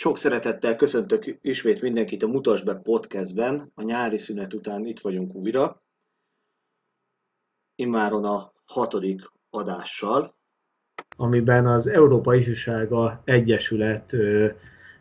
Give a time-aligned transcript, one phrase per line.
[0.00, 3.72] Sok szeretettel köszöntök ismét mindenkit a Mutasd be podcastben.
[3.74, 5.82] A nyári szünet után itt vagyunk újra.
[7.74, 10.34] Immáron a hatodik adással.
[11.16, 14.16] Amiben az Európa Ifjúsága Egyesület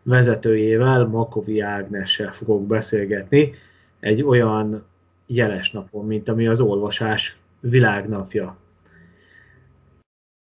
[0.04, 3.54] vezetőjével, Makovi Ágnessel fogok beszélgetni
[4.00, 4.86] egy olyan
[5.26, 8.58] jeles napon, mint ami az olvasás világnapja.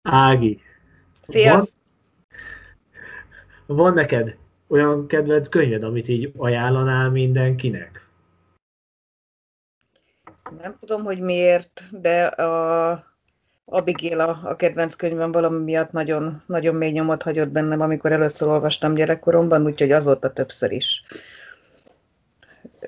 [0.02, 0.62] Ági,
[1.28, 1.64] van,
[3.66, 4.42] van neked
[4.74, 8.08] olyan kedvenc könyved, amit így ajánlanál mindenkinek?
[10.62, 13.04] Nem tudom, hogy miért, de a
[13.66, 18.48] Abigail a, a kedvenc könyvem valami miatt nagyon, nagyon mély nyomot hagyott bennem, amikor először
[18.48, 21.04] olvastam gyerekkoromban, úgyhogy azóta többször is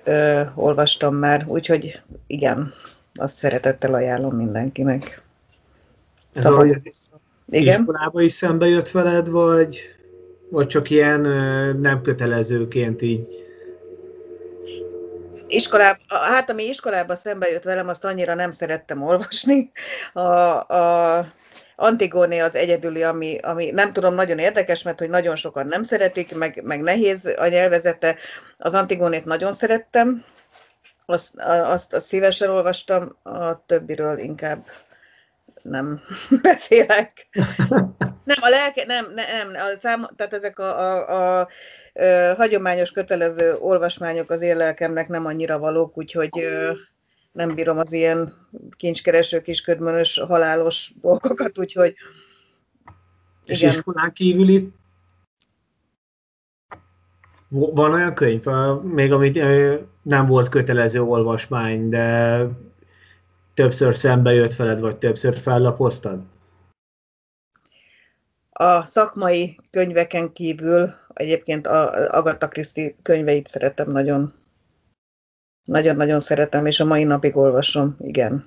[0.03, 2.71] ö, olvastam már, úgyhogy igen,
[3.13, 5.23] azt szeretettel ajánlom mindenkinek.
[6.33, 6.79] Ez szóval, a,
[7.49, 7.79] igen?
[7.79, 9.94] Iskolában is szembe jött veled, vagy
[10.55, 11.21] vagy csak ilyen
[11.79, 13.27] nem kötelezőként így?
[15.47, 19.71] Iskolában, hát ami iskolában szembe jött velem, azt annyira nem szerettem olvasni.
[20.13, 21.25] A, a
[21.75, 26.35] Antigóné az egyedüli, ami, ami nem tudom, nagyon érdekes, mert hogy nagyon sokan nem szeretik,
[26.35, 28.15] meg, meg nehéz a nyelvezete.
[28.57, 30.23] Az Antigónét nagyon szerettem,
[31.05, 34.67] azt, azt, azt szívesen olvastam, a többiről inkább
[35.69, 36.01] nem
[36.41, 37.27] beszélek.
[38.23, 41.47] Nem, a lelke, nem, nem, a szám, tehát ezek a, a, a, a,
[42.35, 46.31] hagyományos kötelező olvasmányok az én lelkemnek nem annyira valók, úgyhogy
[47.31, 48.33] nem bírom az ilyen
[48.77, 51.95] kincskereső, kisködmönös, halálos dolgokat, úgyhogy
[53.45, 53.73] és igen.
[53.73, 54.71] iskolán kívüli
[57.49, 58.45] van olyan könyv,
[58.83, 59.39] még amit
[60.01, 62.37] nem volt kötelező olvasmány, de
[63.55, 66.23] többször szembe jött veled, vagy többször fellapoztad?
[68.49, 74.33] A szakmai könyveken kívül egyébként a Agatha Christie könyveit szeretem nagyon.
[75.63, 78.45] Nagyon-nagyon szeretem, és a mai napig olvasom, igen.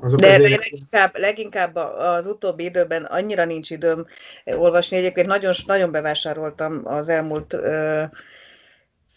[0.00, 0.50] Azok De azért...
[0.50, 4.06] leginkább, leginkább az utóbbi időben annyira nincs időm
[4.44, 4.96] olvasni.
[4.96, 7.56] Egyébként nagyon, nagyon bevásároltam az elmúlt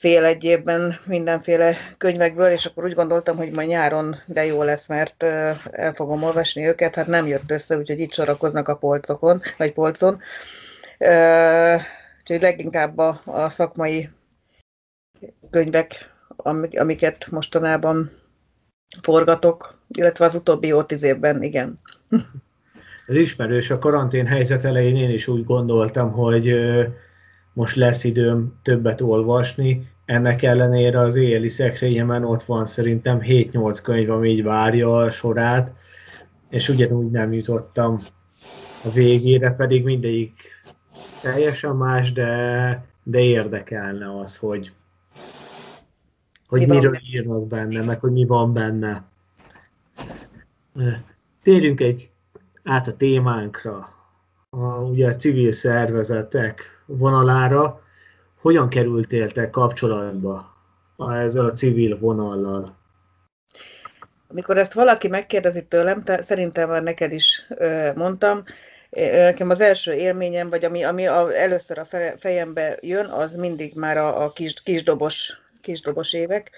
[0.02, 4.88] fél egy évben mindenféle könyvekből, és akkor úgy gondoltam, hogy ma nyáron de jó lesz,
[4.88, 5.24] mert
[5.72, 10.20] el fogom olvasni őket, hát nem jött össze, úgyhogy itt sorakoznak a polcokon, vagy polcon.
[12.20, 14.10] Úgyhogy leginkább a, a szakmai
[15.50, 16.12] könyvek,
[16.78, 18.12] amiket mostanában
[19.02, 21.80] forgatok, illetve az utóbbi jó tíz évben, igen.
[23.08, 26.54] Ez ismerős, a karantén helyzet elején én is úgy gondoltam, hogy
[27.54, 34.10] most lesz időm többet olvasni, ennek ellenére az éjjeli szekrényemen ott van szerintem 7-8 könyv,
[34.10, 35.74] ami így várja a sorát,
[36.50, 38.06] és ugyanúgy nem jutottam
[38.84, 40.62] a végére, pedig mindegyik
[41.22, 44.72] teljesen más, de, de érdekelne az, hogy,
[46.48, 49.04] hogy mi miről írnak benne, meg hogy mi van benne.
[51.44, 52.10] Térjünk egy
[52.64, 53.94] át a témánkra,
[54.50, 57.82] a, ugye a civil szervezetek vonalára.
[58.42, 60.56] Hogyan kerültél te kapcsolatba
[60.98, 62.78] ezzel a civil vonallal?
[64.28, 68.44] Amikor ezt valaki megkérdezi tőlem, te, szerintem már neked is ö, mondtam,
[69.12, 71.86] nekem az első élményem, vagy ami, ami a, először a
[72.18, 76.52] fejembe jön, az mindig már a, a kis, kisdobos, kisdobos évek.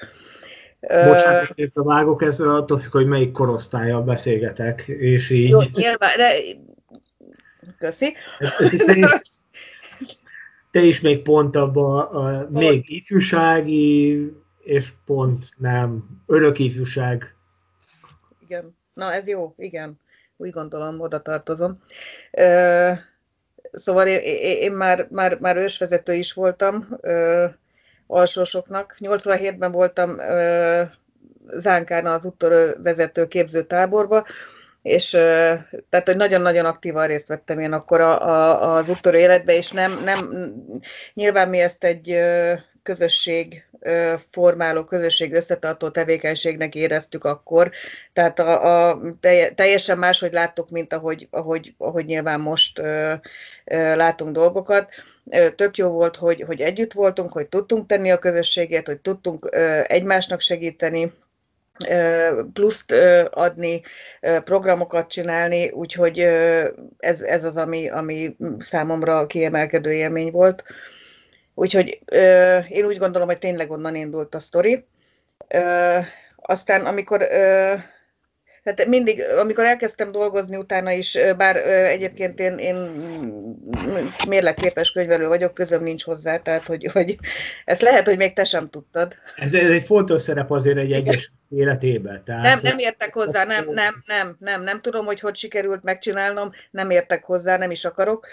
[0.80, 5.50] Bocsánat, hogy a vágok, ez attól függ, hogy melyik korosztályjal beszélgetek, és így...
[5.50, 6.34] Jó, nyilván, de...
[7.78, 8.16] Köszi
[10.74, 17.36] te is még pont abban a, még ifjúsági, és pont nem, örök ifjúság.
[18.40, 20.00] Igen, na ez jó, igen,
[20.38, 21.80] úgy gondolom, oda tartozom.
[23.72, 24.20] Szóval én,
[24.62, 26.88] én már, már, már ősvezető is voltam
[28.08, 28.96] alsósoknak.
[29.00, 30.18] 87-ben voltam
[31.52, 34.26] Zánkán az úttörő vezető képzőtáborba,
[34.84, 35.10] és
[35.90, 40.02] tehát, hogy nagyon-nagyon aktívan részt vettem én akkor a, a, az úttörő életbe, és nem,
[40.04, 40.54] nem,
[41.14, 42.20] nyilván mi ezt egy
[42.84, 43.66] közösség
[44.30, 47.72] formáló, közösség összetartó tevékenységnek éreztük akkor,
[48.14, 49.00] tehát a, a,
[49.56, 52.82] teljesen máshogy láttuk, mint ahogy, ahogy, ahogy nyilván most
[53.96, 54.94] látunk dolgokat.
[55.56, 59.80] Tök jó volt, hogy, hogy együtt voltunk, hogy tudtunk tenni a közösséget, hogy tudtunk ö,
[59.88, 61.12] egymásnak segíteni,
[62.54, 62.94] pluszt
[63.30, 63.82] adni,
[64.44, 66.20] programokat csinálni, úgyhogy
[66.98, 70.64] ez, ez az, ami, ami számomra kiemelkedő élmény volt.
[71.54, 72.00] Úgyhogy
[72.68, 74.86] én úgy gondolom, hogy tényleg onnan indult a sztori.
[76.36, 77.28] Aztán, amikor
[78.64, 82.76] tehát mindig, amikor elkezdtem dolgozni utána is, bár egyébként én, én
[84.28, 87.18] mérleképes könyvelő vagyok, közöm nincs hozzá, tehát hogy, hogy
[87.66, 89.16] ezt lehet, hogy még te sem tudtad.
[89.36, 92.22] Ez, ez egy fontos szerep azért egy egyes életében.
[92.26, 92.44] Tehát...
[92.44, 96.90] Nem, nem értek hozzá, nem, nem, nem, nem, nem tudom, hogy hogy sikerült megcsinálnom, nem
[96.90, 98.28] értek hozzá, nem is akarok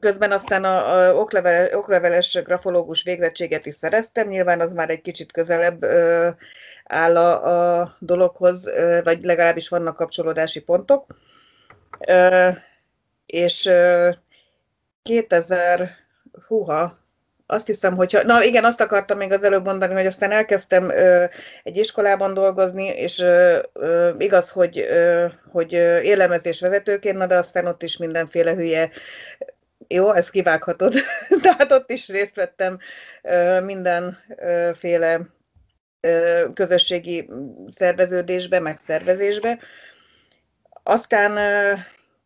[0.00, 5.32] Közben aztán a, a okleveles, okleveles grafológus végzettséget is szereztem, nyilván az már egy kicsit
[5.32, 6.28] közelebb ö,
[6.84, 11.06] áll a, a dologhoz, ö, vagy legalábbis vannak kapcsolódási pontok.
[12.06, 12.48] Ö,
[13.26, 14.10] és ö,
[15.02, 15.90] 2000,
[16.46, 17.00] húha,
[17.46, 21.24] azt hiszem, hogy na igen, azt akartam még az előbb mondani, hogy aztán elkezdtem ö,
[21.62, 24.86] egy iskolában dolgozni, és ö, ö, igaz, hogy,
[25.52, 28.90] hogy élelmezés vezetőként, na de aztán ott is mindenféle hülye
[29.92, 30.94] jó, ezt kivághatod.
[31.42, 32.78] Tehát ott is részt vettem
[33.64, 35.20] mindenféle
[36.54, 37.28] közösségi
[37.70, 39.58] szerveződésbe, megszervezésbe.
[40.82, 41.38] Aztán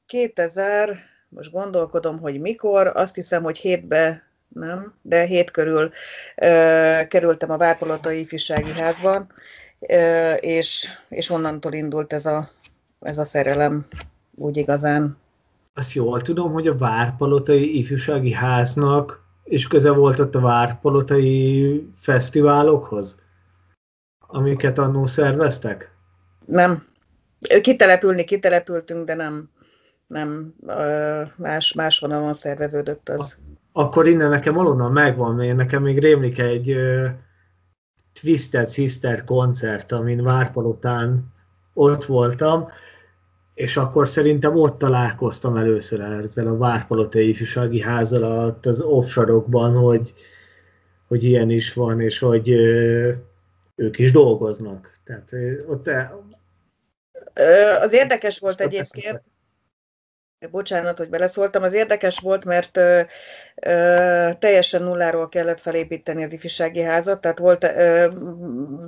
[0.06, 0.98] 2000,
[1.28, 5.90] most gondolkodom, hogy mikor, azt hiszem, hogy hétbe, nem, de hét körül
[7.08, 9.32] kerültem a Várpalotai Ifjúsági Házban,
[10.40, 12.50] és, és onnantól indult ez a,
[13.00, 13.86] ez a szerelem
[14.34, 15.16] úgy igazán
[15.78, 23.22] azt jól tudom, hogy a Várpalotai Ifjúsági Háznak és köze volt ott a Várpalotai fesztiválokhoz,
[24.26, 25.96] amiket annó szerveztek?
[26.44, 26.86] Nem.
[27.60, 29.50] Kitelepülni, kitelepültünk, de nem,
[30.06, 30.54] nem
[31.36, 33.38] más, más vonalon szerveződött az.
[33.72, 37.06] Akkor innen nekem alonnan megvan, mert nekem még rémlik egy uh,
[38.20, 41.32] Twisted Sister koncert, amin Várpalotán
[41.74, 42.68] ott voltam,
[43.56, 49.32] és akkor szerintem ott találkoztam először ezzel a Várpalotai Ifjúsági Házzal az offshore
[49.68, 50.12] hogy,
[51.08, 52.48] hogy ilyen is van, és hogy
[53.74, 55.00] ők is dolgoznak.
[55.04, 55.32] Tehát
[55.66, 55.90] ott
[57.80, 59.22] az érdekes volt egyébként,
[60.50, 63.00] bocsánat, hogy beleszóltam, az érdekes volt, mert ö,
[63.54, 68.08] ö, teljesen nulláról kellett felépíteni az ifjúsági házat, tehát volt, ö,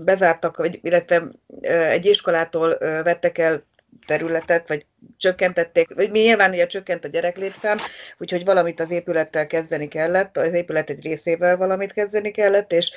[0.05, 1.29] bezártak, illetve
[1.63, 3.63] ö, egy iskolától ö, vettek el
[4.07, 4.87] területet, vagy
[5.17, 7.79] csökkentették, vagy mi nyilván ugye csökkent a gyereklétszám,
[8.19, 12.93] úgyhogy valamit az épülettel kezdeni kellett, az épület egy részével valamit kezdeni kellett, és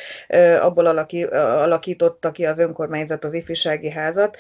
[0.60, 4.38] abból alaki, alakította ki az önkormányzat az ifjúsági házat,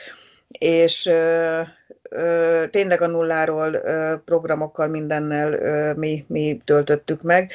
[0.47, 1.61] és ö,
[2.09, 7.51] ö, tényleg a nulláról ö, programokkal mindennel mi, mi töltöttük meg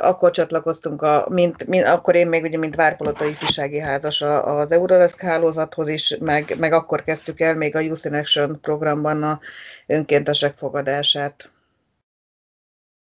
[0.00, 5.20] akkor csatlakoztunk, a, mint, mint, akkor én még ugye, mint Várpalotai Ifjúsági Házas az Eurodesk
[5.20, 9.40] hálózathoz is, meg, meg akkor kezdtük el még a Youth in Action programban a
[9.86, 11.50] önkéntesek fogadását.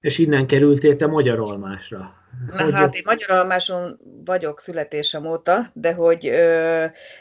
[0.00, 2.14] És innen kerültél te Almásra?
[2.56, 2.72] Na hogy...
[2.72, 6.30] hát én Almáson vagyok születésem óta, de hogy,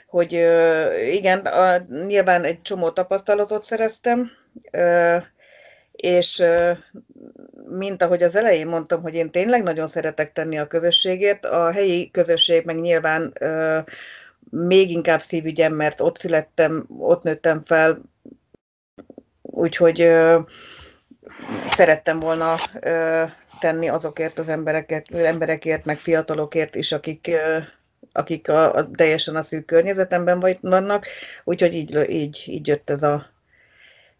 [0.07, 0.31] hogy
[1.11, 4.31] igen, a, nyilván egy csomó tapasztalatot szereztem,
[6.01, 6.43] és
[7.69, 12.11] mint ahogy az elején mondtam, hogy én tényleg nagyon szeretek tenni a közösségért, a helyi
[12.11, 13.33] közösség meg nyilván
[14.49, 18.01] még inkább szívügyem, mert ott születtem, ott nőttem fel,
[19.41, 19.97] úgyhogy
[21.75, 22.55] szerettem volna
[23.59, 27.31] tenni azokért az embereket, emberekért, meg fiatalokért is, akik,
[28.11, 31.05] akik a, a, teljesen a szűk környezetemben vannak,
[31.43, 33.30] úgyhogy így, így, így jött ez a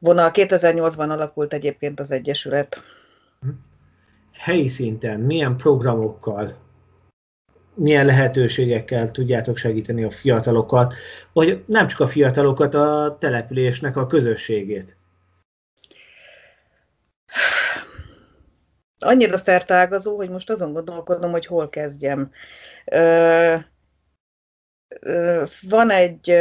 [0.02, 0.32] vonal.
[0.34, 2.78] 2008-ban alakult egyébként az Egyesület.
[4.32, 6.58] Helyi szinten milyen programokkal,
[7.74, 10.94] milyen lehetőségekkel tudjátok segíteni a fiatalokat,
[11.34, 14.96] vagy nem csak a fiatalokat, a településnek a közösségét?
[19.00, 22.32] Annyira szertágazó, hogy most azon gondolkodom, hogy hol kezdjem.
[25.70, 26.38] Van egy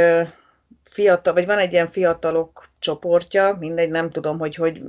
[0.90, 4.82] fiatal, vagy van egy ilyen fiatalok csoportja, mindegy, nem tudom, hogy hogy,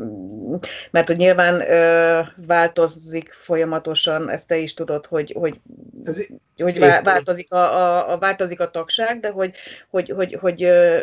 [0.92, 5.60] mert hogy nyilván ö, változik folyamatosan, ezt te is tudod, hogy, hogy,
[6.04, 6.22] Ez
[6.58, 9.56] hogy változik a, a, a, változik a tagság, de hogy,
[9.90, 11.00] hogy, hogy, hogy ö,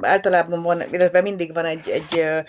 [0.00, 2.44] általában van, illetve mindig van egy, egy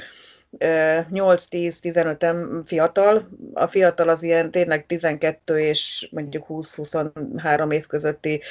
[0.59, 3.27] 8-10-15 fiatal.
[3.53, 8.41] A fiatal az ilyen tényleg 12 és mondjuk 20-23 év közötti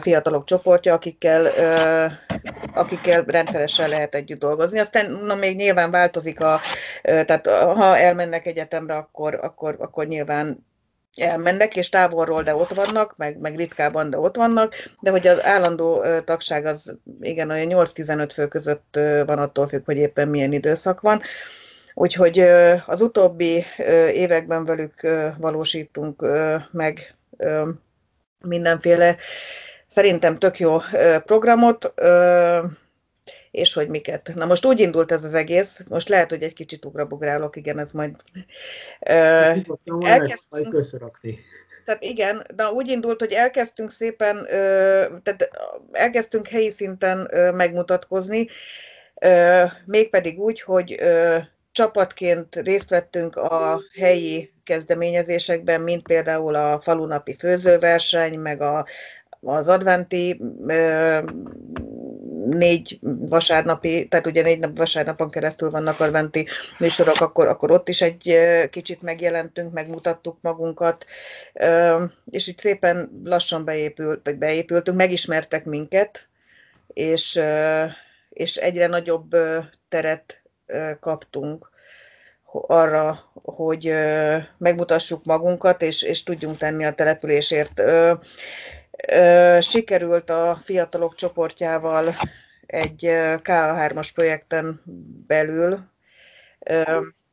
[0.00, 1.46] fiatalok csoportja, akikkel,
[2.74, 4.78] akikkel rendszeresen lehet együtt dolgozni.
[4.78, 6.60] Aztán na, még nyilván változik a,
[7.02, 10.66] tehát ha elmennek egyetemre, akkor, akkor, akkor nyilván
[11.20, 15.44] elmennek, és távolról, de ott vannak, meg, meg ritkában, de ott vannak, de hogy az
[15.44, 21.00] állandó tagság az igen, olyan 8-15 fő között van attól függ, hogy éppen milyen időszak
[21.00, 21.22] van.
[21.94, 22.38] Úgyhogy
[22.86, 23.64] az utóbbi
[24.12, 24.94] években velük
[25.38, 26.26] valósítunk
[26.70, 27.14] meg
[28.40, 29.16] mindenféle
[29.86, 30.78] szerintem tök jó
[31.24, 31.92] programot,
[33.50, 34.30] és hogy miket.
[34.34, 37.92] Na most úgy indult ez az egész, most lehet, hogy egy kicsit ugrabugrálok, igen, ez
[37.92, 38.14] majd...
[40.00, 40.84] elkezdtünk,
[41.84, 44.44] tehát igen, de úgy indult, hogy elkezdtünk szépen,
[45.22, 45.50] tehát
[45.92, 48.48] elkezdtünk helyi szinten megmutatkozni,
[49.84, 51.00] mégpedig úgy, hogy
[51.72, 58.86] csapatként részt vettünk a helyi kezdeményezésekben, mint például a falunapi főzőverseny, meg a,
[59.40, 60.40] az adventi
[62.46, 66.46] négy vasárnapi, tehát ugye négy nap vasárnapon keresztül vannak adventi
[66.78, 68.36] műsorok, akkor, akkor ott is egy
[68.70, 71.06] kicsit megjelentünk, megmutattuk magunkat,
[72.30, 76.28] és így szépen lassan beépült, vagy beépültünk, megismertek minket,
[76.86, 77.40] és,
[78.30, 79.36] és egyre nagyobb
[79.88, 80.42] teret
[81.00, 81.70] kaptunk
[82.52, 83.94] arra, hogy
[84.58, 87.82] megmutassuk magunkat, és, és tudjunk tenni a településért.
[89.60, 92.14] Sikerült a fiatalok csoportjával
[92.66, 93.00] egy
[93.42, 94.82] KA3-as projekten
[95.26, 95.78] belül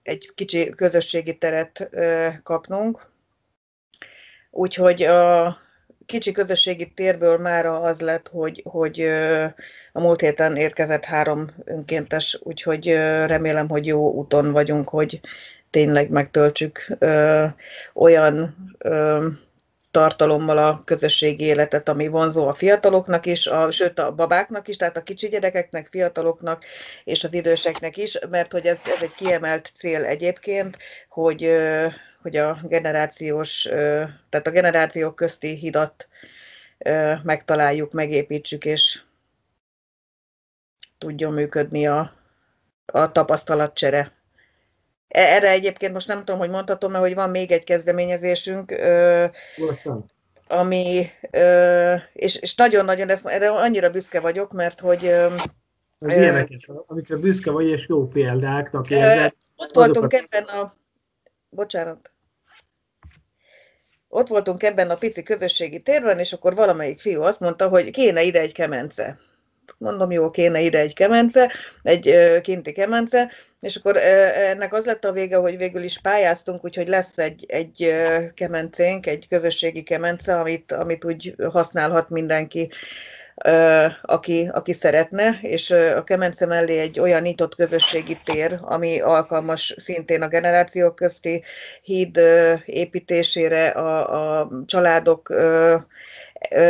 [0.03, 1.89] egy kicsi közösségi teret
[2.43, 3.11] kapnunk.
[4.51, 5.57] Úgyhogy a
[6.05, 8.99] kicsi közösségi térből már az lett, hogy, hogy
[9.91, 12.87] a múlt héten érkezett három önkéntes, úgyhogy
[13.25, 15.19] remélem, hogy jó úton vagyunk, hogy
[15.69, 16.87] tényleg megtöltsük
[17.93, 18.55] olyan
[19.93, 24.97] tartalommal a közösségi életet, ami vonzó a fiataloknak is, a, sőt a babáknak is, tehát
[24.97, 26.65] a kicsi gyerekeknek, fiataloknak
[27.03, 30.77] és az időseknek is, mert hogy ez, ez egy kiemelt cél egyébként,
[31.09, 31.49] hogy,
[32.21, 33.61] hogy a generációs,
[34.29, 36.07] tehát a generációk közti hidat
[37.23, 39.01] megtaláljuk, megépítsük, és
[40.97, 42.13] tudjon működni a,
[42.85, 44.11] a tapasztalatcsere.
[45.07, 48.71] E, erre egyébként most nem tudom, hogy mondhatom, mert hogy van még egy kezdeményezésünk,
[50.47, 51.05] ami,
[52.13, 55.07] és, és nagyon-nagyon, erre annyira büszke vagyok, mert hogy
[55.99, 59.33] az ilyeneket, amikre büszke vagy, és jó példáknak érzed.
[59.55, 60.73] Ott voltunk ebben a...
[61.49, 62.11] Bocsánat.
[64.07, 68.21] Ott voltunk ebben a pici közösségi térben, és akkor valamelyik fiú azt mondta, hogy kéne
[68.23, 69.19] ide egy kemence
[69.77, 71.51] mondom, jó, kéne ide egy kemence,
[71.83, 76.87] egy kinti kemence, és akkor ennek az lett a vége, hogy végül is pályáztunk, úgyhogy
[76.87, 77.93] lesz egy, egy
[78.33, 82.69] kemencénk, egy közösségi kemence, amit, amit úgy használhat mindenki,
[84.01, 90.21] aki, aki szeretne, és a kemence mellé egy olyan nyitott közösségi tér, ami alkalmas szintén
[90.21, 91.43] a generációk közti
[91.81, 92.19] híd
[92.65, 95.33] építésére, a, a családok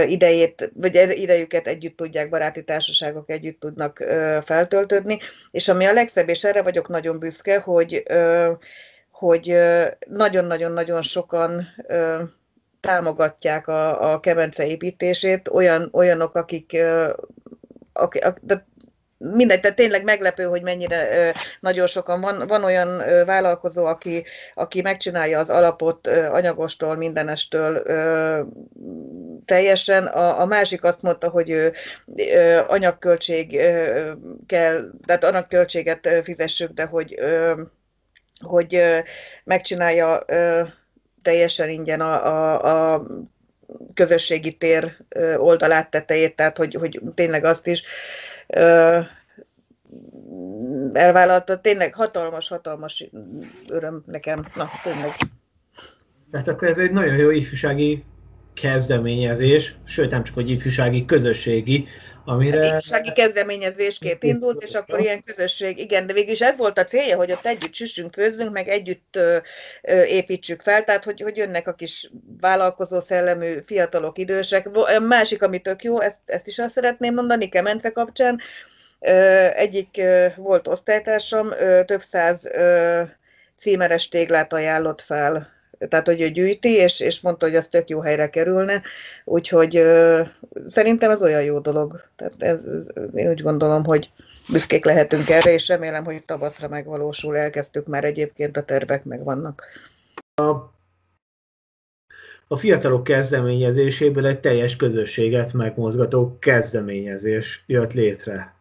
[0.08, 4.04] idejét, vagy idejüket együtt tudják, baráti társaságok együtt tudnak
[4.42, 5.20] feltöltődni,
[5.52, 8.04] és ami a legszebb, és erre vagyok nagyon büszke, hogy
[9.12, 9.58] hogy
[10.08, 11.68] nagyon-nagyon-nagyon sokan
[12.80, 16.78] támogatják a, a kemence építését, olyan, olyanok, akik,
[17.94, 18.24] akik,
[19.32, 25.40] mindegy, tehát tényleg meglepő, hogy mennyire nagyon sokan van, van olyan vállalkozó, aki, aki megcsinálja
[25.40, 27.84] az alapot anyagostól, mindenestől
[29.46, 30.06] teljesen.
[30.06, 31.74] A, a másik azt mondta, hogy ő
[32.68, 33.60] anyagköltség
[34.46, 37.16] kell, tehát anyagköltséget fizessük, de hogy,
[38.40, 38.82] hogy
[39.44, 40.26] megcsinálja
[41.22, 43.08] teljesen ingyen a, a, a
[43.94, 44.98] közösségi tér
[45.38, 47.84] oldalát tetejét, tehát hogy, hogy tényleg azt is
[50.94, 51.62] elvállalta.
[51.62, 53.10] Tényleg hatalmas, hatalmas
[53.68, 54.46] öröm nekem.
[54.56, 55.12] Na, tényleg.
[56.32, 58.04] Tehát akkor ez egy nagyon jó ifjúsági
[58.54, 61.88] kezdeményezés, sőt nem csak egy ifjúsági, közösségi,
[62.26, 62.62] amire...
[62.62, 67.18] Hát ifjúsági kezdeményezésként indult, és akkor ilyen közösség, igen, de végülis ez volt a célja,
[67.18, 69.38] hogy ott együtt süssünk, főzzünk, meg együtt ö,
[69.82, 74.70] ö, építsük fel, tehát hogy, hogy jönnek a kis vállalkozó szellemű fiatalok, idősek.
[75.08, 78.40] Másik, ami tök jó, ezt, ezt is azt szeretném mondani Kemence kapcsán,
[79.00, 79.12] ö,
[79.54, 83.02] egyik ö, volt osztálytársam, ö, több száz ö,
[83.58, 88.00] címeres téglát ajánlott fel tehát hogy ő gyűjti, és, és mondta, hogy az tök jó
[88.00, 88.82] helyre kerülne,
[89.26, 89.82] úgyhogy
[90.68, 92.02] szerintem ez olyan jó dolog.
[92.16, 92.64] Tehát ez,
[93.16, 94.12] én úgy gondolom, hogy
[94.52, 99.64] büszkék lehetünk erre, és remélem, hogy tavaszra megvalósul, elkezdtük már egyébként, a tervek megvannak.
[100.36, 100.50] A,
[102.48, 108.56] a fiatalok kezdeményezéséből egy teljes közösséget megmozgató kezdeményezés jött létre.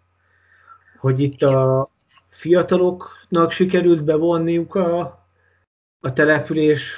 [0.98, 1.90] Hogy itt a
[2.28, 5.21] fiataloknak sikerült bevonniuk a,
[6.04, 6.94] a település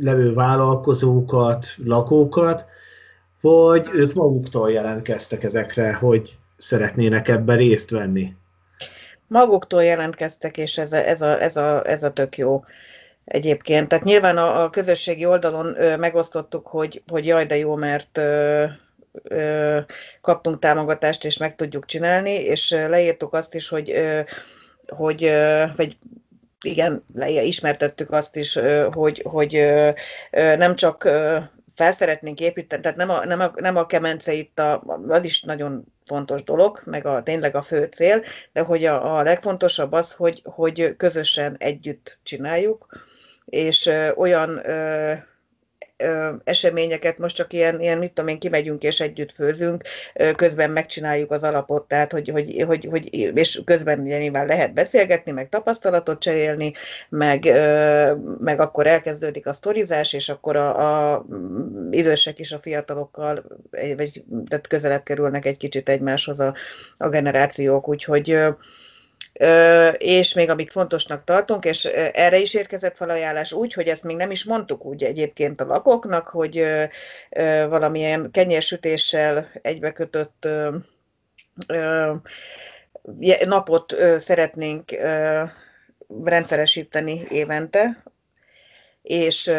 [0.00, 2.64] levő vállalkozókat, lakókat,
[3.40, 8.34] vagy ők maguktól jelentkeztek ezekre, hogy szeretnének ebben részt venni?
[9.26, 12.64] Maguktól jelentkeztek, és ez a, ez a, ez a, ez a tök jó
[13.24, 13.88] egyébként.
[13.88, 18.64] Tehát nyilván a, a közösségi oldalon ö, megosztottuk, hogy, hogy jaj, de jó, mert ö,
[20.20, 23.92] kaptunk támogatást, és meg tudjuk csinálni, és leírtuk azt is, hogy,
[24.86, 25.30] hogy
[25.76, 25.96] vagy
[26.64, 27.04] igen,
[27.42, 28.58] ismertettük azt is,
[28.92, 29.72] hogy, hogy
[30.32, 31.02] nem csak
[31.74, 35.42] fel szeretnénk építeni, tehát nem a, nem a, nem a kemence itt, a, az is
[35.42, 40.12] nagyon fontos dolog, meg a, tényleg a fő cél, de hogy a, a legfontosabb az,
[40.12, 42.86] hogy, hogy közösen együtt csináljuk,
[43.44, 44.60] és olyan
[46.04, 49.82] ö, eseményeket, most csak ilyen, ilyen, mit tudom én, kimegyünk és együtt főzünk,
[50.14, 54.74] ö, közben megcsináljuk az alapot, tehát hogy, hogy, hogy, hogy és közben ugye nyilván lehet
[54.74, 56.72] beszélgetni, meg tapasztalatot cserélni,
[57.08, 61.24] meg, ö, meg akkor elkezdődik a sztorizás, és akkor a, a
[61.90, 66.54] idősek is a fiatalokkal, vagy tehát közelebb kerülnek egy kicsit egymáshoz a,
[66.96, 68.48] a generációk, úgyhogy ö,
[69.98, 74.30] és még amik fontosnak tartunk, és erre is érkezett felajánlás úgy, hogy ezt még nem
[74.30, 76.66] is mondtuk úgy egyébként a lakóknak, hogy
[77.68, 80.48] valamilyen kenyérsütéssel egybekötött
[83.44, 84.90] napot szeretnénk
[86.24, 88.02] rendszeresíteni évente,
[89.02, 89.50] és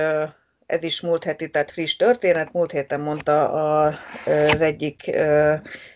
[0.65, 2.53] ez is múlt heti, tehát friss történet.
[2.53, 5.12] Múlt héten mondta a, az egyik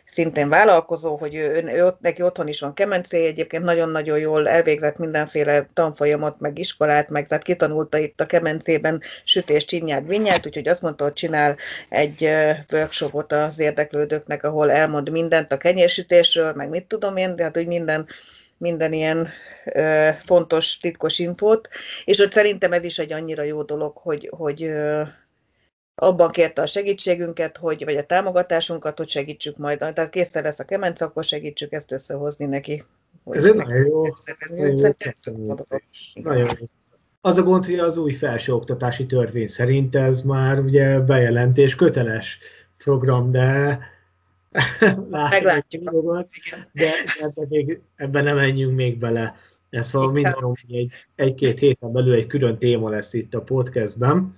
[0.05, 5.69] szintén vállalkozó, hogy ő, ő, neki otthon is van kemencé, egyébként nagyon-nagyon jól elvégzett mindenféle
[5.73, 11.03] tanfolyamot, meg iskolát, meg tehát kitanulta itt a kemencében sütés, csinyát, vinyát, úgyhogy azt mondta,
[11.03, 11.57] hogy csinál
[11.89, 12.29] egy
[12.71, 17.67] workshopot az érdeklődőknek, ahol elmond mindent a kenyérsütésről, meg mit tudom én, de hát úgy
[17.67, 18.07] minden
[18.59, 19.27] minden ilyen
[19.65, 21.69] ö, fontos, titkos infót,
[22.05, 25.01] és ott szerintem ez is egy annyira jó dolog, hogy, hogy ö,
[25.95, 29.77] abban kérte a segítségünket, hogy, vagy a támogatásunkat, hogy segítsük majd.
[29.77, 32.83] Tehát készen lesz a kemenc, akkor segítsük ezt összehozni neki.
[33.29, 34.03] Ez egy nagyon jó,
[34.49, 35.55] nagyon jó,
[36.13, 36.67] nagyon jó.
[37.21, 42.39] Az a gond, hogy az új felsőoktatási törvény szerint ez már ugye bejelentés köteles
[42.77, 43.79] program, de
[45.09, 45.83] Meglátjuk.
[45.83, 46.27] Dolgot,
[46.71, 46.89] de,
[47.95, 49.35] ebben nem menjünk még bele.
[49.69, 54.35] Ez szóval minden egy, egy-két héten belül egy külön téma lesz itt a podcastben.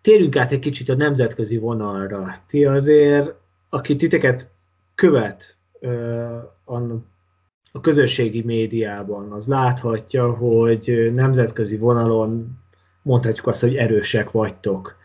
[0.00, 2.34] Térjünk át egy kicsit a nemzetközi vonalra.
[2.46, 3.34] Ti azért,
[3.68, 4.50] aki titeket
[4.94, 5.56] követ
[6.64, 6.76] a,
[7.72, 12.58] a közösségi médiában, az láthatja, hogy nemzetközi vonalon
[13.02, 14.96] mondhatjuk azt, hogy erősek vagytok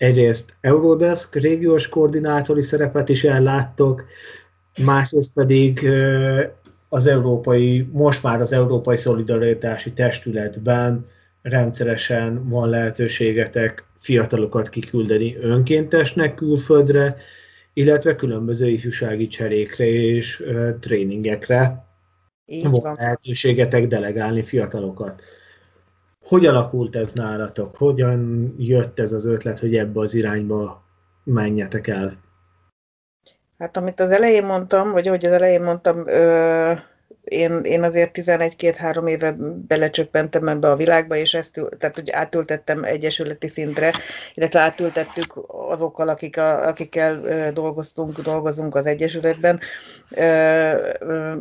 [0.00, 4.04] egyrészt Eurodesk régiós koordinátori szerepet is elláttok,
[4.84, 5.88] másrészt pedig
[6.88, 11.04] az európai, most már az Európai Szolidaritási Testületben
[11.42, 17.16] rendszeresen van lehetőségetek fiatalokat kiküldeni önkéntesnek külföldre,
[17.72, 20.44] illetve különböző ifjúsági cserékre és
[20.80, 21.86] tréningekre
[22.46, 25.22] Így van, van lehetőségetek delegálni fiatalokat.
[26.24, 27.76] Hogy alakult ez nálatok?
[27.76, 30.82] Hogyan jött ez az ötlet, hogy ebbe az irányba
[31.24, 32.18] menjetek el?
[33.58, 36.72] Hát amit az elején mondtam, vagy ahogy az elején mondtam, ö,
[37.24, 43.48] én, én azért 11-2-3 éve belecsöppentem ebbe a világba, és ezt, tehát hogy átültettem egyesületi
[43.48, 43.92] szintre,
[44.34, 49.60] illetve átültettük azokkal, akik a, akikkel dolgoztunk, dolgozunk az Egyesületben.
[50.10, 50.22] Ö,
[50.98, 51.34] ö,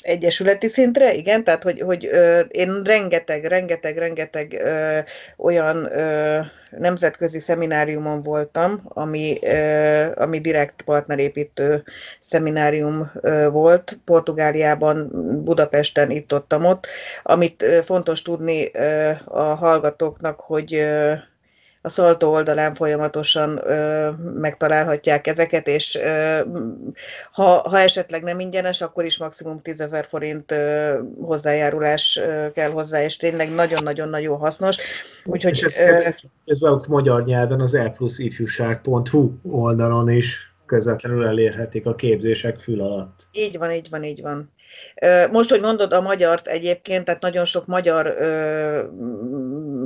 [0.00, 4.98] egyesületi szintre, igen, tehát hogy, hogy ö, én rengeteg, rengeteg, rengeteg ö,
[5.36, 6.38] olyan ö,
[6.70, 11.82] nemzetközi szemináriumon voltam, ami, ö, ami direkt partnerépítő
[12.20, 15.10] szeminárium ö, volt, Portugáliában,
[15.44, 16.86] Budapesten, itt ott, ott,
[17.22, 21.12] amit ö, fontos tudni ö, a hallgatóknak, hogy ö,
[21.82, 26.40] a Szaltó oldalán folyamatosan ö, megtalálhatják ezeket, és ö,
[27.32, 32.70] ha, ha esetleg nem ingyenes, akkor is maximum 10 ezer forint ö, hozzájárulás ö, kell
[32.70, 34.76] hozzá, és tényleg nagyon-nagyon nagyon hasznos.
[35.24, 36.08] Úgyhogy, és ez, ö,
[36.44, 43.26] ez magyar nyelven az elpluszifjúság.hu oldalon is közvetlenül elérhetik a képzések fül alatt.
[43.32, 44.50] Így van, így van, így van.
[45.32, 48.14] Most, hogy mondod a magyart egyébként, tehát nagyon sok magyar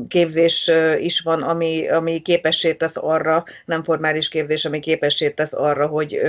[0.08, 5.86] képzés is van, ami, ami képessé tesz arra, nem formális képzés, ami képessé tesz arra,
[5.86, 6.20] hogy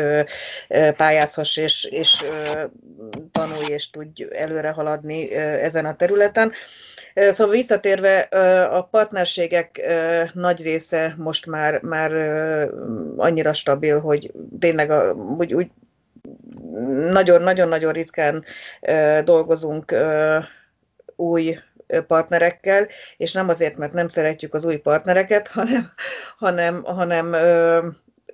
[0.98, 2.24] pályázhass és, és
[3.32, 6.52] tanulj és tudj előre haladni ezen a területen.
[7.16, 8.20] Szóval visszatérve,
[8.72, 9.82] a partnerségek
[10.34, 12.12] nagy része most már, már
[13.18, 15.68] annyira stabil, hogy tényleg a, úgy, úgy
[17.12, 18.44] nagyon-nagyon-nagyon ritkán
[19.24, 19.96] dolgozunk
[21.16, 21.58] új
[22.08, 25.92] partnerekkel, és nem azért, mert nem szeretjük az új partnereket, hanem,
[26.38, 27.36] hanem, hanem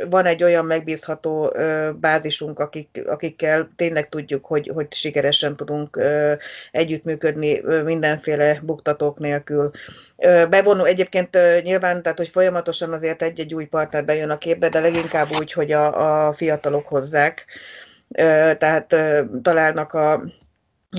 [0.10, 1.54] van egy olyan megbízható
[2.00, 6.00] bázisunk, akik, akikkel tényleg tudjuk, hogy, hogy sikeresen tudunk
[6.72, 9.72] együttműködni mindenféle buktatók nélkül.
[10.50, 15.28] Bevonul egyébként nyilván, tehát hogy folyamatosan azért egy-egy új partner bejön a képbe, de leginkább
[15.40, 17.46] úgy, hogy a, a fiatalok hozzák.
[18.58, 18.96] Tehát
[19.42, 20.24] találnak a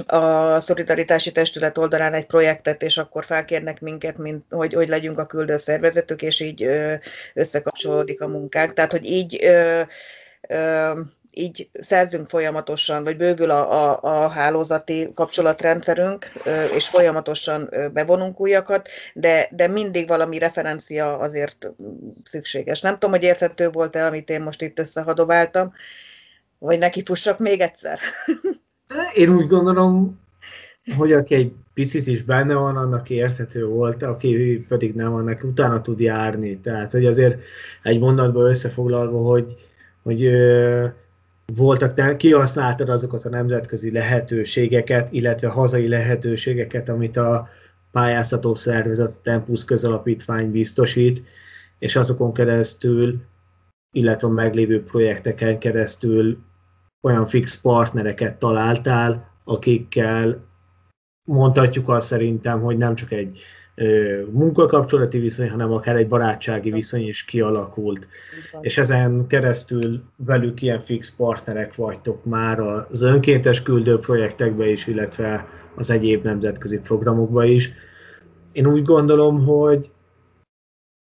[0.06, 5.26] a szolidaritási testület oldalán egy projektet, és akkor felkérnek minket, mint, hogy, hogy legyünk a
[5.26, 6.68] küldő szervezetük, és így
[7.34, 8.72] összekapcsolódik a munkánk.
[8.72, 9.50] Tehát, hogy így
[11.34, 16.32] így szerzünk folyamatosan, vagy bővül a, a, a hálózati kapcsolatrendszerünk,
[16.74, 21.68] és folyamatosan bevonunk újakat, de, de mindig valami referencia azért
[22.24, 22.80] szükséges.
[22.80, 25.72] Nem tudom, hogy érthető volt-e, amit én most itt összehadováltam,
[26.62, 27.98] vagy neki fussak még egyszer.
[29.14, 30.20] Én úgy gondolom,
[30.96, 35.80] hogy aki egy picit is benne van, annak érthető volt, aki pedig nem, annak utána
[35.80, 36.60] tud járni.
[36.60, 37.42] Tehát, hogy azért
[37.82, 39.54] egy mondatban összefoglalva, hogy,
[40.02, 40.86] hogy ö,
[41.54, 47.48] voltak, te kihasználtad azokat a nemzetközi lehetőségeket, illetve hazai lehetőségeket, amit a
[47.92, 51.22] pályáztató szervezet, a Tempus közalapítvány biztosít,
[51.78, 53.22] és azokon keresztül,
[53.92, 56.38] illetve a meglévő projekteken keresztül
[57.02, 60.44] olyan fix partnereket találtál, akikkel
[61.28, 63.40] mondhatjuk azt szerintem, hogy nem csak egy
[64.30, 68.06] munkakapcsolati viszony, hanem akár egy barátsági viszony is kialakult.
[68.60, 75.46] És ezen keresztül velük ilyen fix partnerek vagytok már az önkéntes küldő projektekbe is, illetve
[75.74, 77.72] az egyéb nemzetközi programokba is.
[78.52, 79.92] Én úgy gondolom, hogy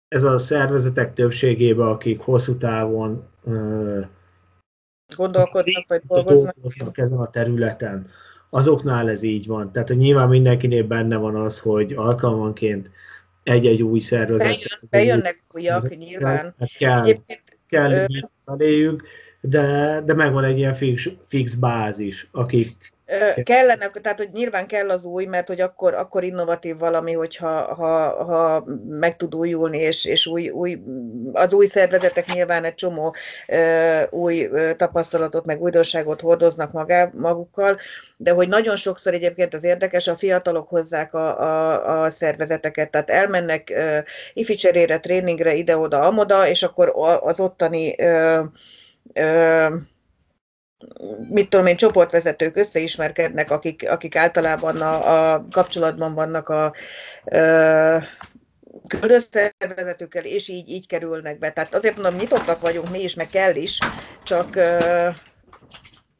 [0.08, 3.26] ez a szervezetek többségében, akik hosszú távon
[5.16, 6.54] gondolkodnak, vagy dolgoznak.
[6.54, 8.06] dolgoznak ezen a területen.
[8.50, 9.72] Azoknál ez így van.
[9.72, 12.90] Tehát, hogy nyilván mindenkinél benne van az, hogy alkalmanként
[13.42, 14.46] egy-egy új szervezet.
[14.46, 16.54] Bejön, bejönnek újak, nyilván.
[16.78, 17.06] Kell,
[17.66, 18.06] kell
[18.44, 19.02] eléjük,
[19.40, 22.92] de, de megvan egy ilyen fix, fix bázis, akik
[23.42, 28.24] Kellene, tehát hogy nyilván kell az új, mert hogy akkor, akkor innovatív valami, hogyha ha,
[28.24, 30.82] ha meg tud újulni, és, és új, új,
[31.32, 33.14] az új szervezetek nyilván egy csomó
[33.48, 37.78] uh, új tapasztalatot, meg újdonságot hordoznak magá, magukkal,
[38.16, 43.10] de hogy nagyon sokszor egyébként az érdekes, a fiatalok hozzák a, a, a szervezeteket, tehát
[43.10, 43.98] elmennek uh,
[44.32, 48.44] ifi cserére, tréningre, ide-oda, amoda, és akkor az ottani uh,
[49.14, 49.72] uh,
[51.30, 56.72] mit tudom én, csoportvezetők összeismerkednek, akik, akik általában a, a kapcsolatban vannak a, a
[58.86, 61.50] küldőszervezetőkkel, és így, így kerülnek be.
[61.50, 63.78] Tehát azért mondom, nyitottak vagyunk mi is, meg kell is,
[64.22, 64.54] csak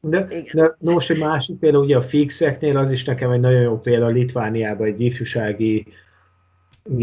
[0.01, 3.79] de, de most egy másik példa, ugye a fixeknél az is nekem egy nagyon jó
[3.79, 5.87] példa, Litvániában egy ifjúsági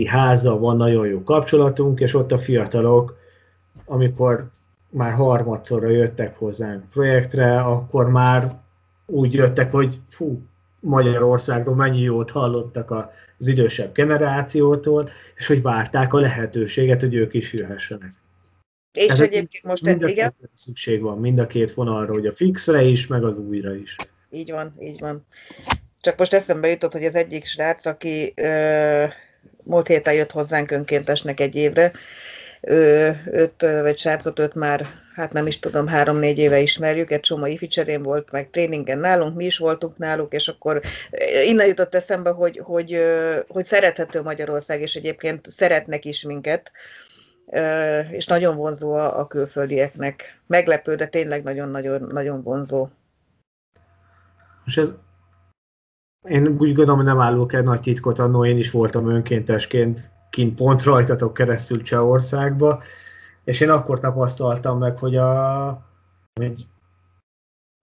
[0.06, 3.18] háza van, nagyon jó kapcsolatunk, és ott a fiatalok,
[3.86, 4.50] amikor
[4.96, 8.56] már harmadszorra jöttek hozzánk projektre, akkor már
[9.06, 10.42] úgy jöttek, hogy fú,
[10.80, 17.54] Magyarországról mennyi jót hallottak az idősebb generációtól, és hogy várták a lehetőséget, hogy ők is
[17.54, 18.14] jöhessenek.
[18.98, 20.36] És Ez egyébként most mind a igen.
[20.54, 23.96] szükség van mind a két vonalra, hogy a fixre is, meg az újra is.
[24.30, 25.26] Így van, így van.
[26.02, 29.04] Csak most eszembe jutott, hogy az egyik srác, aki ö,
[29.64, 31.92] múlt héten jött hozzánk önkéntesnek egy évre,
[32.66, 37.68] őt, vagy srácot, őt már, hát nem is tudom, három-négy éve ismerjük, egy csomó ifi
[37.68, 40.82] cserén volt, meg tréningen nálunk, mi is voltunk náluk, és akkor
[41.46, 43.04] innen jutott eszembe, hogy, hogy,
[43.48, 46.72] hogy szerethető Magyarország, és egyébként szeretnek is minket,
[48.12, 50.42] és nagyon vonzó a, a külföldieknek.
[50.48, 52.88] Meglepő, de tényleg nagyon-nagyon nagyon vonzó.
[54.66, 54.94] És ez
[56.22, 60.84] én úgy gondolom, nem állok el nagy titkot, annó én is voltam önkéntesként kint pont
[60.84, 62.84] rajtatok keresztül Csehországba,
[63.44, 65.82] és én akkor tapasztaltam meg, hogy, a,
[66.34, 66.66] hogy,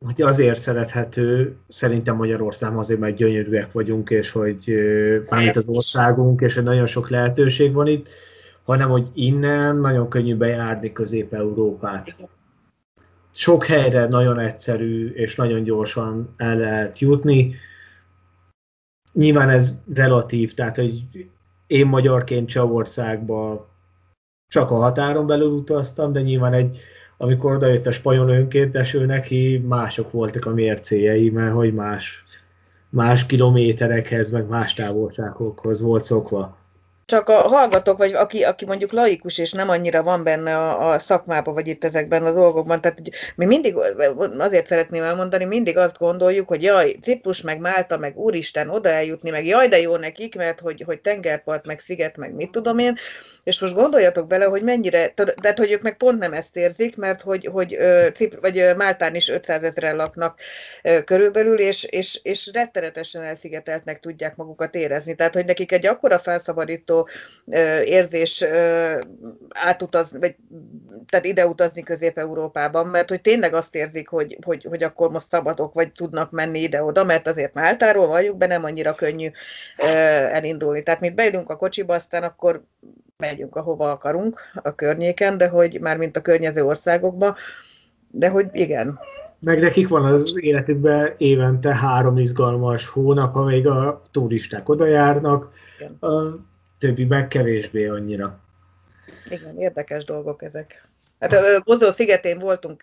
[0.04, 4.74] hogy azért szerethető, szerintem Magyarország azért, mert gyönyörűek vagyunk, és hogy
[5.30, 8.08] mármint az országunk, és hogy nagyon sok lehetőség van itt,
[8.62, 12.14] hanem hogy innen nagyon könnyű bejárni Közép-Európát.
[13.30, 17.54] Sok helyre nagyon egyszerű és nagyon gyorsan el lehet jutni.
[19.12, 21.30] Nyilván ez relatív, tehát hogy
[21.72, 23.68] én magyarként Csehországba
[24.48, 26.78] csak a határon belül utaztam, de nyilván egy,
[27.16, 32.24] amikor odajött a spanyol önkénteső, neki mások voltak a mércéjei, mert hogy más,
[32.88, 36.56] más kilométerekhez, meg más távolságokhoz volt szokva.
[37.12, 40.98] Csak a hallgatók, vagy aki, aki mondjuk laikus, és nem annyira van benne a, a
[40.98, 42.98] szakmában, vagy itt ezekben a dolgokban, tehát
[43.36, 43.76] mi mindig,
[44.38, 49.30] azért szeretném elmondani, mindig azt gondoljuk, hogy jaj, Ciprus, meg Málta, meg úristen, oda eljutni,
[49.30, 52.96] meg jaj, de jó nekik, mert hogy, hogy tengerpart, meg sziget, meg mit tudom én,
[53.44, 55.08] és most gondoljatok bele, hogy mennyire,
[55.40, 57.76] tehát hogy ők meg pont nem ezt érzik, mert hogy, hogy
[58.14, 60.40] Cipr, vagy Máltán is 500 ezeren laknak
[61.04, 65.14] körülbelül, és, és, és rettenetesen elszigeteltnek tudják magukat érezni.
[65.14, 67.01] Tehát, hogy nekik egy akkora felszabadító
[67.84, 68.44] érzés
[69.48, 70.36] átutazni, vagy
[71.08, 75.74] tehát ide utazni Közép-Európában, mert hogy tényleg azt érzik, hogy, hogy, hogy akkor most szabadok,
[75.74, 79.30] vagy tudnak menni ide-oda, mert azért Máltáról valljuk be, nem annyira könnyű
[80.30, 80.82] elindulni.
[80.82, 82.62] Tehát, mint beülünk a kocsiba, aztán akkor
[83.16, 87.36] megyünk, ahova akarunk a környéken, de hogy már mint a környező országokba,
[88.10, 88.98] de hogy igen.
[89.38, 95.98] Meg nekik van az életükben évente három izgalmas hónap, amíg a turisták oda járnak, igen.
[96.82, 98.40] Többi meg kevésbé annyira.
[99.30, 100.88] Igen, érdekes dolgok ezek.
[101.20, 102.82] Hát Gozó szigetén voltunk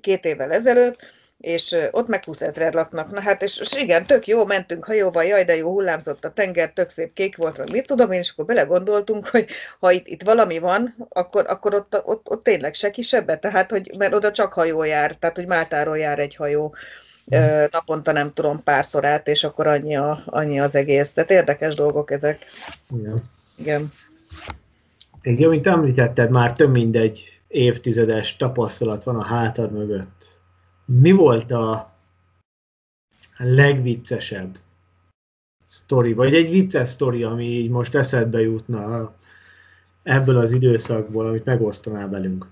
[0.00, 1.06] két évvel ezelőtt,
[1.38, 3.10] és ott meg 20 ezrer laknak.
[3.10, 6.72] Na hát, és, és igen, tök jó, mentünk hajóval, jaj, de jó, hullámzott a tenger,
[6.72, 9.48] tök szép kék volt, meg mit tudom én, és akkor belegondoltunk, hogy
[9.80, 13.94] ha itt, itt valami van, akkor, akkor ott, ott, ott tényleg se kisebbe, tehát, hogy,
[13.98, 16.74] mert oda csak hajó jár, tehát, hogy Máltáról jár egy hajó,
[17.36, 17.64] mm.
[17.70, 21.12] naponta nem tudom párszor át, és akkor annyi, a, annyi az egész.
[21.12, 22.44] Tehát érdekes dolgok ezek.
[22.96, 23.22] Igen.
[23.58, 23.92] Igen.
[25.22, 30.34] Igen, mint említetted, már több mint egy évtizedes tapasztalat van a hátad mögött
[30.84, 31.92] mi volt a
[33.36, 34.58] legviccesebb
[35.66, 39.14] sztori, vagy egy vicces sztori, ami így most eszedbe jutna
[40.02, 42.46] ebből az időszakból, amit megosztanál velünk?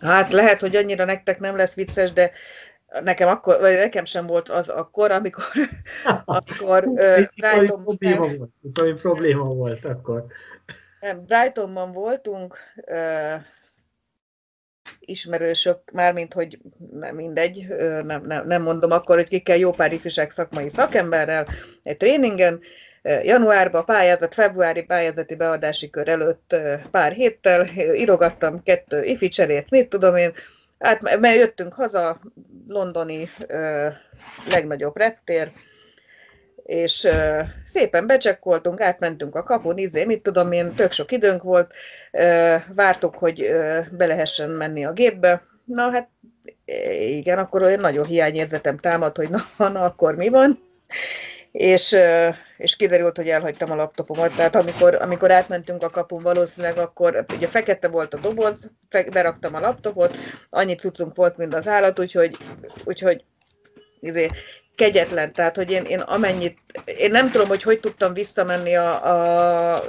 [0.00, 2.30] Hát lehet, hogy annyira nektek nem lesz vicces, de
[3.02, 5.44] nekem akkor, vagy nekem sem volt az akkor, amikor,
[6.24, 7.84] amikor uh, Brighton...
[7.84, 10.24] probléma volt, probléma volt akkor.
[11.00, 13.42] Nem, Brightonban voltunk, uh,
[15.00, 16.58] ismerősök, mármint, hogy
[16.90, 17.66] nem mindegy,
[18.04, 21.46] nem, nem, nem mondom akkor, hogy ki kell jó pár ifjúság szakmai szakemberrel
[21.82, 22.60] egy tréningen,
[23.02, 26.56] januárban pályázat, februári pályázati beadási kör előtt
[26.90, 30.32] pár héttel írogattam kettő ifi cserét, mit tudom én,
[30.82, 32.20] hát mert jöttünk haza,
[32.68, 33.28] londoni
[34.48, 35.52] legnagyobb reptér,
[36.62, 41.72] és uh, szépen becsekkoltunk, átmentünk a kapun, izé, mit tudom én, tök sok időnk volt,
[42.12, 46.08] uh, vártuk, hogy uh, be lehessen menni a gépbe, na hát
[47.06, 50.58] igen, akkor olyan nagyon hiányérzetem támad, hogy na, na akkor mi van,
[51.52, 51.96] és,
[52.56, 57.48] és kiderült, hogy elhagytam a laptopomat, tehát amikor, amikor átmentünk a kapun valószínűleg, akkor ugye
[57.48, 58.70] fekete volt a doboz,
[59.12, 60.16] beraktam a laptopot,
[60.50, 62.36] annyi cuccunk volt, mint az állat, úgyhogy,
[62.84, 63.24] úgyhogy
[64.00, 64.28] izé,
[64.74, 69.04] kegyetlen, tehát hogy én, én amennyit, én nem tudom, hogy hogy tudtam visszamenni a,
[69.74, 69.82] a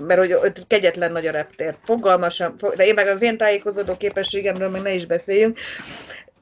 [0.00, 4.82] mert hogy kegyetlen nagy a reptér, fogalmasam, de én meg az én tájékozódó képességemről meg
[4.82, 5.58] ne is beszéljünk,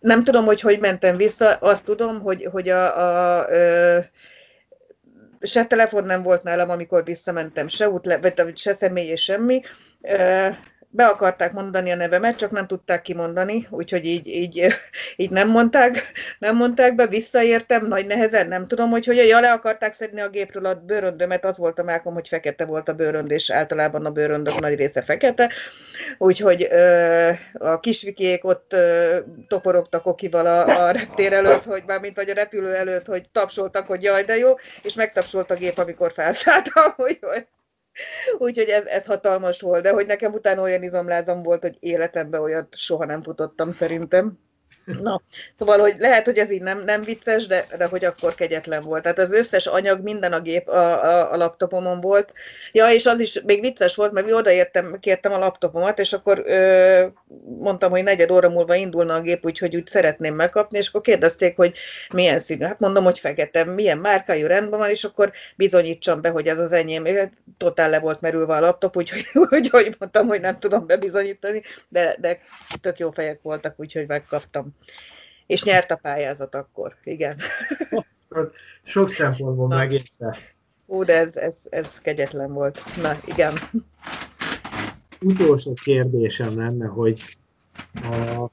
[0.01, 3.47] nem tudom, hogy hogy mentem vissza, azt tudom, hogy, hogy a, a, a
[5.41, 9.63] se telefon nem volt nálam, amikor visszamentem, se útle, vagy se személy semmi
[10.91, 14.67] be akarták mondani a nevemet, csak nem tudták kimondani, úgyhogy így, így,
[15.17, 19.53] így nem mondták, nem mondták be, visszaértem, nagy nehezen, nem tudom, hogy hogy ja, le
[19.53, 23.31] akarták szedni a gépről a bőröndömet, az volt a mákom, hogy fekete volt a bőrönd,
[23.31, 25.53] és általában a bőröndök nagy része fekete,
[26.19, 32.17] úgyhogy ö, a kisvikiék ott ö, toporogtak okival a, a reptér előtt, hogy már mint
[32.17, 36.13] vagy a repülő előtt, hogy tapsoltak, hogy jaj, de jó, és megtapsolt a gép, amikor
[36.13, 37.47] felszálltam, hogy, hogy
[38.39, 42.77] Úgyhogy ez, ez hatalmas volt, de hogy nekem utána olyan izomlázam volt, hogy életemben olyat
[42.77, 44.39] soha nem futottam szerintem.
[45.01, 45.23] Na,
[45.55, 49.03] szóval, hogy lehet, hogy ez így nem, nem vicces, de, de hogy akkor kegyetlen volt.
[49.03, 52.33] Tehát az összes anyag, minden a gép a, a, a laptopomon volt.
[52.73, 56.43] Ja, és az is még vicces volt, mert mi odaértem, kértem a laptopomat, és akkor
[56.47, 57.07] ö,
[57.59, 61.57] mondtam, hogy negyed óra múlva indulna a gép, úgyhogy úgy szeretném megkapni, és akkor kérdezték,
[61.57, 61.75] hogy
[62.13, 62.65] milyen színű.
[62.65, 66.73] Hát mondom, hogy fekete, milyen márkájú rendben van, és akkor bizonyítsam be, hogy ez az
[66.73, 67.07] enyém.
[67.57, 72.17] Totál le volt merülve a laptop, úgyhogy úgy, hogy mondtam, hogy nem tudom bebizonyítani, de,
[72.21, 72.39] de
[72.81, 74.77] tök jó fejek voltak, úgyhogy megkaptam.
[75.47, 77.37] És nyert a pályázat akkor, igen.
[78.83, 80.37] Sok szempontból megérte.
[80.87, 82.81] Ó, de ez, ez, ez kegyetlen volt.
[83.03, 83.59] Na, igen.
[85.21, 87.39] Utolsó kérdésem lenne, hogy
[87.95, 88.51] a,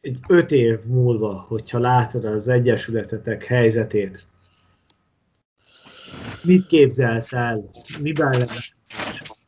[0.00, 4.26] egy öt év múlva, hogyha látod az Egyesületetek helyzetét,
[6.44, 7.70] mit képzelsz el,
[8.00, 8.46] miben, lenne,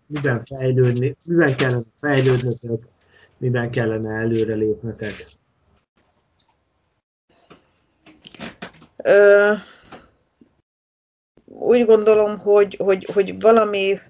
[0.06, 2.88] miben fejlődni, miben kellene fejlődnötök,
[3.38, 5.37] miben kellene előrelépnetek?
[9.08, 9.52] Ö,
[11.44, 14.00] úgy gondolom, hogy, hogy, hogy valami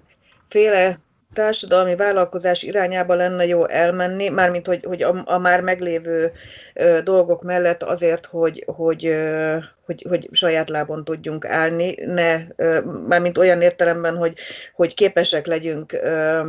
[0.47, 0.99] féle
[1.33, 6.31] társadalmi vállalkozás irányába lenne jó elmenni, mármint hogy, hogy a, a már meglévő
[6.73, 12.79] ö, dolgok mellett azért, hogy, hogy, ö, hogy, hogy saját lábon tudjunk állni, ne, ö,
[13.07, 14.37] mármint olyan értelemben, hogy,
[14.73, 16.47] hogy képesek legyünk ö,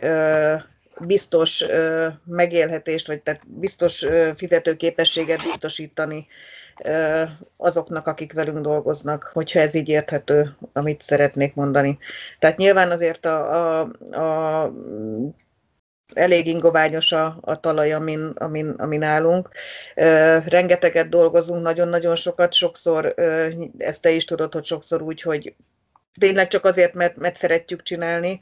[0.00, 0.54] ö,
[1.00, 6.26] biztos ö, megélhetést, vagy tehát biztos ö, fizetőképességet biztosítani
[7.56, 11.98] azoknak, akik velünk dolgoznak, hogyha ez így érthető, amit szeretnék mondani.
[12.38, 14.72] Tehát nyilván azért a, a, a
[16.14, 19.48] elég ingoványos a, a talaj, amin, amin, amin állunk.
[20.46, 23.14] Rengeteget dolgozunk, nagyon-nagyon sokat, sokszor,
[23.78, 25.54] ezt te is tudod, hogy sokszor úgy, hogy
[26.20, 28.40] tényleg csak azért, mert, mert szeretjük csinálni,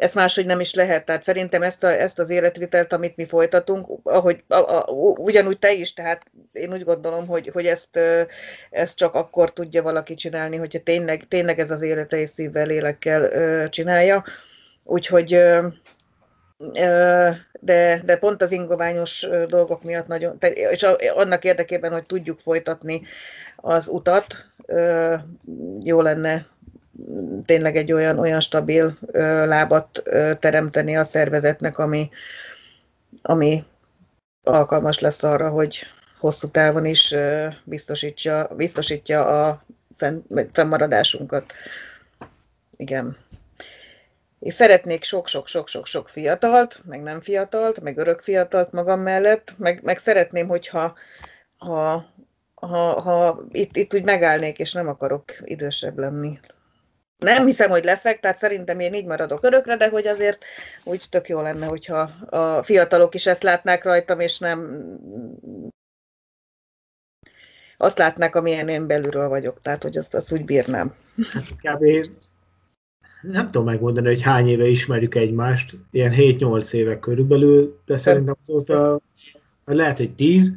[0.00, 1.04] ezt máshogy nem is lehet.
[1.04, 4.84] Tehát szerintem ezt, a, ezt az életvitelt, amit mi folytatunk, ahogy a, a,
[5.16, 6.22] ugyanúgy te is, tehát
[6.60, 7.98] én úgy gondolom, hogy, hogy ezt,
[8.70, 13.68] ezt csak akkor tudja valaki csinálni, hogyha tényleg, tényleg ez az élete és szívvel, lélekkel
[13.68, 14.24] csinálja.
[14.84, 15.42] Úgyhogy
[17.60, 20.38] de, de pont az ingoványos dolgok miatt nagyon,
[20.70, 20.82] és
[21.14, 23.02] annak érdekében, hogy tudjuk folytatni
[23.56, 24.34] az utat,
[25.80, 26.46] jó lenne
[27.46, 28.98] tényleg egy olyan, olyan stabil
[29.46, 30.02] lábat
[30.38, 32.10] teremteni a szervezetnek, ami,
[33.22, 33.64] ami
[34.42, 35.86] alkalmas lesz arra, hogy
[36.20, 37.14] hosszú távon is
[37.64, 39.64] biztosítja, biztosítja a
[39.96, 41.52] fenn, fennmaradásunkat.
[42.76, 43.16] Igen.
[44.38, 50.48] És szeretnék sok-sok-sok-sok-sok fiatalt, meg nem fiatalt, meg örök fiatalt magam mellett, meg, meg szeretném,
[50.48, 50.94] hogyha
[51.58, 52.06] ha,
[52.54, 56.38] ha, ha itt, itt úgy megállnék, és nem akarok idősebb lenni
[57.20, 60.44] nem hiszem, hogy leszek, tehát szerintem én így maradok örökre, de hogy azért
[60.84, 64.86] úgy tök jó lenne, hogyha a fiatalok is ezt látnák rajtam, és nem
[67.82, 70.94] azt látnák, amilyen én belülről vagyok, tehát hogy azt, azt úgy bírnám.
[71.62, 72.10] Kb.
[73.22, 79.00] nem tudom megmondani, hogy hány éve ismerjük egymást, ilyen 7-8 éve körülbelül, de szerintem azóta
[79.64, 80.52] lehet, hogy 10,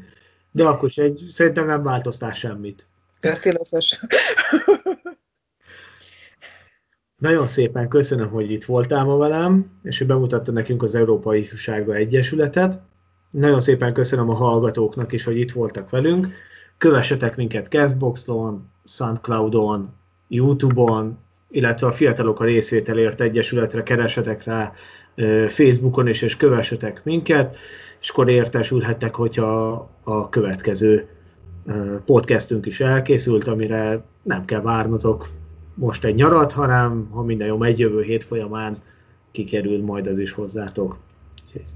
[0.52, 2.88] de akkor is egy, szerintem nem változtál semmit.
[3.20, 3.58] Köszi,
[7.18, 11.94] Nagyon szépen köszönöm, hogy itt voltál ma velem, és hogy bemutatta nekünk az Európai Ifjúsága
[11.94, 12.80] Egyesületet.
[13.30, 16.28] Nagyon szépen köszönöm a hallgatóknak is, hogy itt voltak velünk.
[16.84, 19.90] Kövessetek minket Castboxon, Soundcloudon,
[20.28, 21.18] Youtube-on,
[21.50, 24.74] illetve a Fiatalok a Részvételért Egyesületre keresetek rá
[25.48, 27.58] Facebookon is, és kövessetek minket,
[28.02, 29.72] és akkor értesülhettek, hogyha
[30.04, 31.08] a következő
[32.06, 35.30] podcastünk is elkészült, amire nem kell várnotok
[35.74, 38.82] most egy nyarat, hanem ha minden jó megy, jövő hét folyamán
[39.32, 40.98] kikerül majd az is hozzátok.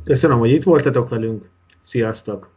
[0.04, 1.50] Köszönöm, hogy itt voltatok velünk,
[1.82, 2.56] sziasztok!